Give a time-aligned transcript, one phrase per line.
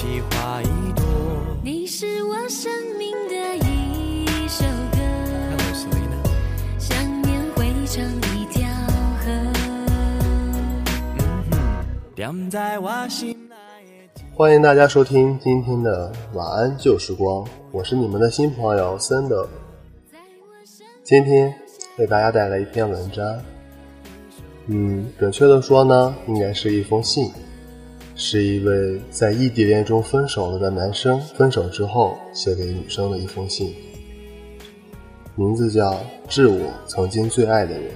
[0.00, 1.04] 开启花一朵。
[1.62, 4.98] 你是我生命的一首歌，
[6.78, 8.02] 想念汇成
[8.34, 8.66] 一条
[9.20, 9.30] 河。
[12.14, 13.54] 点在我心内
[14.14, 19.46] 的欢迎大家收听今天的晚安旧时光，我是你们的新朋友森的。
[21.04, 21.54] 今天
[21.98, 23.38] 为大家带来一篇文章，
[24.66, 27.30] 嗯，准确的说呢，应该是一封信，
[28.22, 33.74] 是一位在异地恋中分手了的男生分手之后写给女生的一封信，
[35.36, 35.92] 名字叫
[36.28, 37.90] 《致我曾经最爱的人》。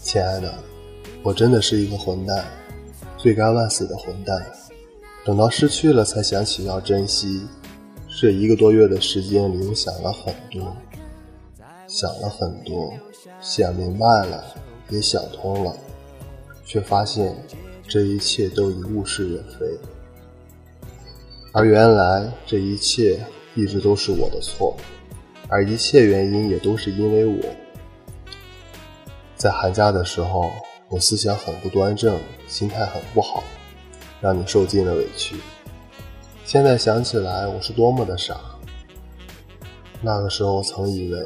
[0.00, 0.54] 亲爱的，
[1.24, 2.44] 我真的是一个混蛋，
[3.18, 4.40] 罪该万死的混蛋。
[5.24, 7.42] 等到失去了才想起要珍惜，
[8.16, 10.76] 这一个多月的时间里，我想了很多，
[11.88, 12.94] 想了很多，
[13.40, 14.54] 想明白了，
[14.88, 15.76] 也想通了，
[16.64, 17.36] 却发现
[17.88, 19.66] 这一切都已物是人非。
[21.50, 23.18] 而原来这一切
[23.56, 24.76] 一直都是我的错，
[25.48, 27.42] 而一切原因也都是因为我。
[29.34, 30.52] 在寒假的时候，
[30.88, 33.42] 我思想很不端正，心态很不好，
[34.20, 35.34] 让你受尽了委屈。
[36.44, 38.38] 现在想起来，我是多么的傻。
[40.02, 41.24] 那个时候，曾以为，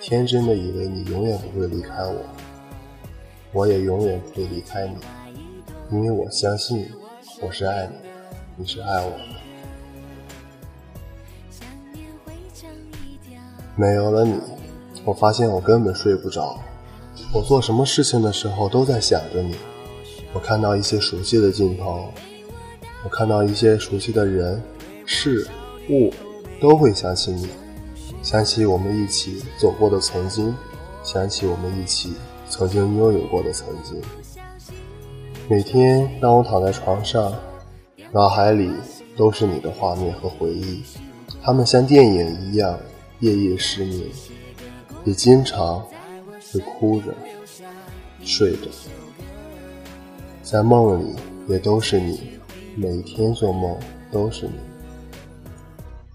[0.00, 2.16] 天真的以为你永远不会离开我，
[3.52, 4.96] 我也永远不会离开你，
[5.92, 6.90] 因为我相信
[7.40, 7.92] 我是爱你，
[8.56, 9.18] 你是爱我的。
[13.76, 14.40] 没有了你，
[15.04, 16.58] 我发现我根本睡不着。
[17.32, 19.54] 我做什么事情的时候都在想着你。
[20.32, 22.12] 我看到一些熟悉的镜头，
[23.06, 24.60] 我看到一些熟悉的人、
[25.04, 25.46] 事
[25.88, 26.12] 物，
[26.60, 27.46] 都会想起你，
[28.20, 30.52] 想起我们一起走过的曾经，
[31.04, 32.14] 想起我们一起
[32.48, 34.02] 曾经拥有过的曾经。
[35.48, 37.32] 每天当我躺在床上，
[38.10, 38.72] 脑海里
[39.16, 40.82] 都是你的画面和回忆，
[41.40, 42.76] 他们像电影一样
[43.20, 44.00] 夜夜失眠，
[45.04, 45.80] 也经常。
[46.52, 47.12] 会哭着，
[48.24, 48.68] 睡着，
[50.42, 51.14] 在梦里
[51.48, 52.20] 也都是你，
[52.78, 53.74] 每天做梦
[54.12, 54.52] 都是你。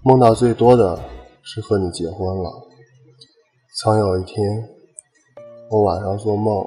[0.04, 0.96] 梦到最多的
[1.42, 2.50] 是和你结婚了。
[3.80, 4.68] 曾有一天，
[5.68, 6.64] 我晚上做梦，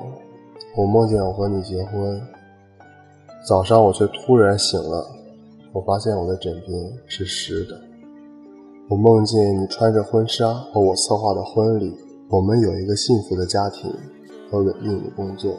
[0.76, 2.22] 我梦见我和你结婚，
[3.48, 5.08] 早上我却突然醒了，
[5.72, 7.80] 我发现我的枕边是湿的。
[8.90, 11.96] 我梦见你穿着婚纱和我策划的婚礼。
[12.30, 13.90] 我们有一个幸福的家庭
[14.52, 15.56] 和稳定的工作，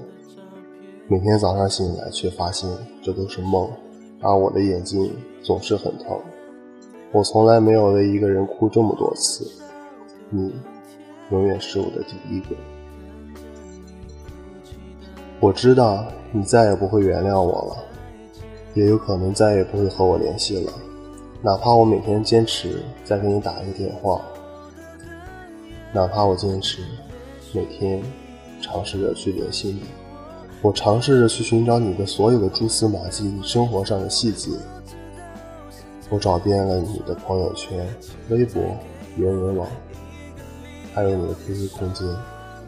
[1.08, 2.68] 每天早上醒来却发现
[3.02, 3.70] 这都是梦，
[4.20, 6.18] 而我的眼睛总是很疼。
[7.12, 9.48] 我从来没有为一个人哭这么多次，
[10.30, 10.52] 你
[11.30, 12.56] 永远是我的第一个。
[15.38, 17.84] 我知道你再也不会原谅我了，
[18.74, 20.72] 也有可能再也不会和我联系了，
[21.42, 24.20] 哪怕我每天坚持再给你打一个电话。
[25.92, 26.82] 哪怕我坚持
[27.52, 28.02] 每天
[28.60, 29.82] 尝试着去联系你，
[30.62, 34.50] 我尝试着去寻找你的所有的蛛丝马迹、你生活上的细节。
[36.08, 37.86] 我找遍了你的朋友圈、
[38.30, 38.62] 微博、
[39.16, 39.68] 人人网，
[40.94, 42.06] 还有你的 QQ 空间，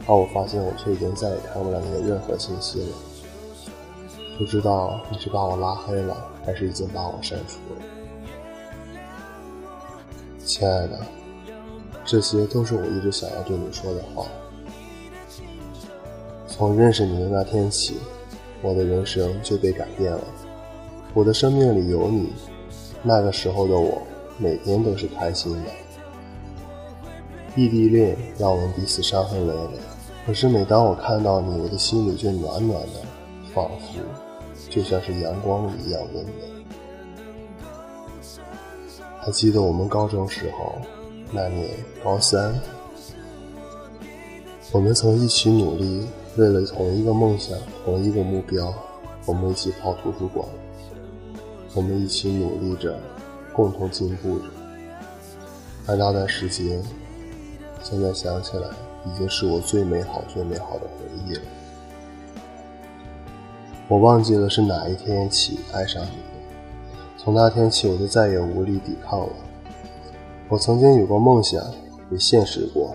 [0.07, 2.97] 而我发现我却已经再也看不了你的任何信息了。
[4.39, 7.83] 不知道你是把我拉黑了，还是已经把我删除了，
[10.45, 11.01] 亲爱的。
[12.05, 14.27] 这些都是我一直想要对你说的话。
[16.59, 17.99] 从认识你的那天起，
[18.63, 20.25] 我的人生就被改变了。
[21.15, 22.33] 我的生命里有你，
[23.01, 24.03] 那个时候的我
[24.39, 25.71] 每天都是开心的。
[27.55, 29.79] 异地恋让我们彼此伤痕累累，
[30.27, 33.03] 可是每当我看到你，我的心里就暖暖的，
[33.55, 34.01] 仿佛
[34.69, 36.35] 就像是阳光一样温暖。
[39.21, 40.75] 还记得我们高中时候。
[41.31, 41.69] 那年
[42.03, 42.59] 高三，
[44.73, 46.07] 我们曾一起努力
[46.39, 48.73] 为了同一个梦想、同一个目标，
[49.27, 50.47] 我们一起跑图书馆，
[51.75, 52.97] 我们一起努力着，
[53.53, 54.45] 共同进步着。
[55.89, 56.81] 而那段时间，
[57.83, 58.69] 现在想起来，
[59.05, 61.41] 已经是我最美好、最美好的回忆了。
[63.89, 66.23] 我忘记了是哪一天起爱上你的，
[67.17, 69.33] 从那天起，我就再也无力抵抗了。
[70.49, 71.61] 我曾经有过梦想，
[72.13, 72.95] 也现实过，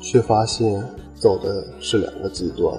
[0.00, 0.80] 却发现
[1.22, 2.76] 走的是两个极端。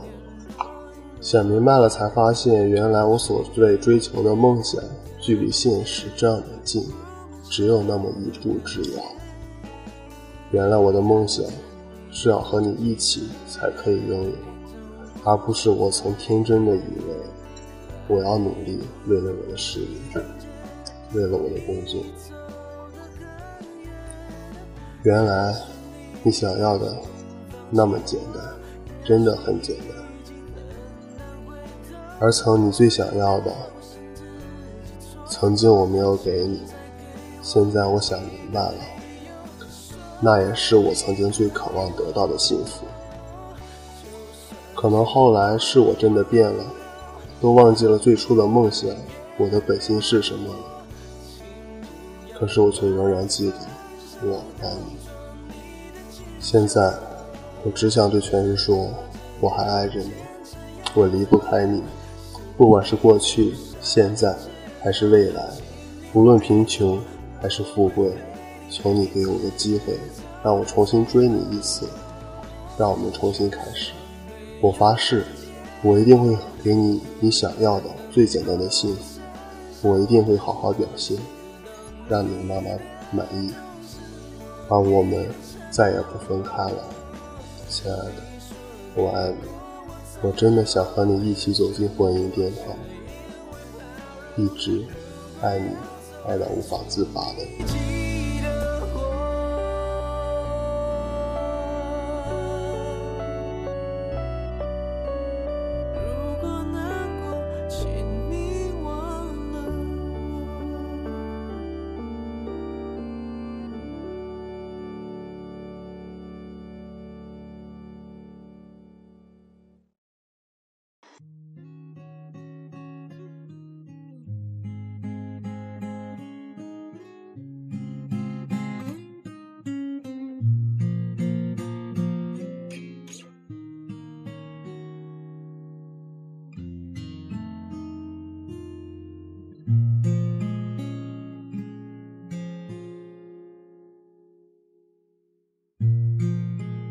[1.21, 4.83] 想明白了，才发现原来我所追追求的梦想，
[5.21, 6.85] 距离现实这样的近，
[7.49, 9.01] 只有那么一步之遥。
[10.51, 11.45] 原来我的梦想
[12.11, 14.31] 是要和你一起才可以拥有，
[15.23, 17.15] 而不是我曾天真的以为
[18.09, 20.21] 我要努力为了我的事业，
[21.13, 22.03] 为了我的工作。
[25.03, 25.55] 原来
[26.21, 26.97] 你想要的
[27.75, 28.43] 那么简单，
[29.03, 29.87] 真的很简单。
[32.19, 33.51] 而曾你最想要的，
[35.27, 36.61] 曾经我没有给你，
[37.41, 38.75] 现在我想明白了，
[40.21, 42.85] 那也是我曾经最渴望得到的幸福。
[44.75, 46.63] 可能后来是我真的变了，
[47.41, 48.89] 都忘记了最初的梦想，
[49.37, 50.53] 我的本心是什么。
[52.37, 53.55] 可是我却仍然记得。
[54.25, 54.97] 我爱你。
[56.39, 56.93] 现在，
[57.65, 58.89] 我只想对全世说，
[59.39, 60.11] 我还爱着你，
[60.93, 61.81] 我离不开你。
[62.57, 64.35] 不管是过去、现在，
[64.81, 65.43] 还是未来，
[66.13, 66.99] 无论贫穷
[67.41, 68.11] 还是富贵，
[68.69, 69.97] 求你给我个机会，
[70.43, 71.87] 让我重新追你一次，
[72.77, 73.93] 让我们重新开始。
[74.61, 75.23] 我发誓，
[75.81, 81.17] 我一定会给你你想要的最简单的幸福，我一定会好好表现，
[82.09, 82.69] 让你的妈妈
[83.11, 83.51] 满意。
[84.69, 85.25] 而我们
[85.71, 86.87] 再也不分开了，
[87.73, 88.13] 亲爱的，
[88.93, 89.47] 我爱你，
[90.21, 92.75] 我真的想和你一起走进婚姻殿堂，
[94.37, 94.85] 一直
[95.41, 95.71] 爱你，
[96.27, 98.02] 爱到无法自拔的。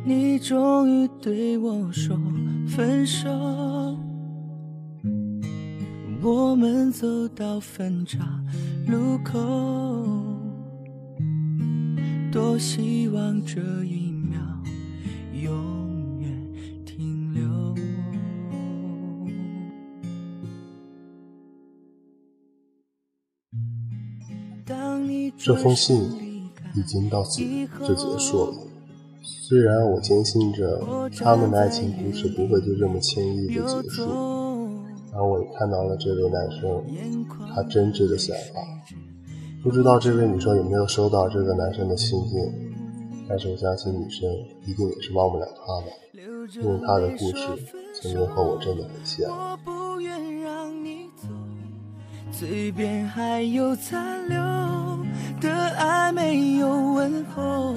[0.05, 2.19] 你终于对我说
[2.67, 3.31] 分手，
[6.21, 8.19] 我们走到分岔
[8.89, 9.39] 路口，
[12.33, 14.41] 多希望这一秒
[15.33, 16.53] 永远
[16.85, 17.75] 停留。
[25.39, 25.97] 这封信
[26.75, 27.41] 已经到此
[27.81, 28.72] 就结束了。
[29.23, 30.81] 虽然我坚信着
[31.21, 34.03] 他们的爱情故事不会就这么轻易的结束，
[35.15, 36.85] 而我也看到了这位男生
[37.55, 38.61] 他真挚的想法。
[39.63, 42.53] 不知道这位女生有没有收到这个男生的信件，
[43.29, 44.29] 但是我相信女生
[44.67, 45.93] 一定也是忘不了他的，
[46.61, 47.47] 因为他的故事
[48.01, 49.31] 曾经和我真的很像。
[52.33, 54.37] 嘴边还有残留
[55.41, 57.77] 的爱没有问候。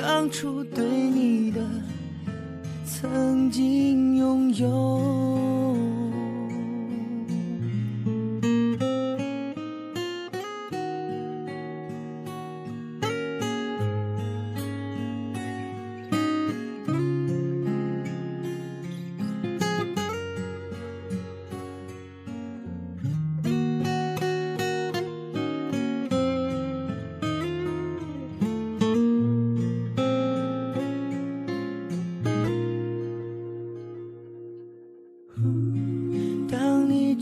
[0.00, 1.60] 当初对你的
[2.86, 5.49] 曾经拥有。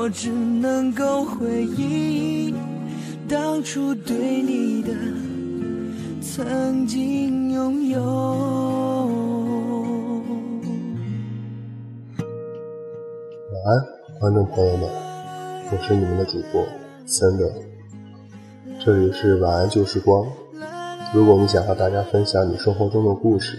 [0.00, 2.54] 我只能够回忆
[3.28, 4.92] 当初对你的
[6.22, 8.00] 曾经拥有。
[13.52, 14.88] 晚安，观众朋友们，
[15.72, 16.64] 我是你们的主播
[17.04, 17.52] 森德，
[18.78, 20.24] 这里是晚安旧时光。
[21.12, 23.58] 如果你想和大家分享你生活中的故事，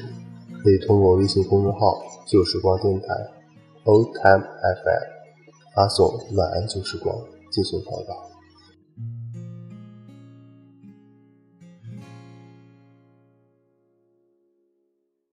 [0.64, 2.02] 可以通过微信公众号。
[2.26, 3.08] 旧时光电台
[3.84, 5.19] ，Old Time FM，
[5.80, 7.18] 发送“晚安旧时光”
[7.50, 8.29] 进行报道。